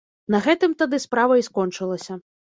[0.35, 2.17] На гэтым тады справа і скончылася.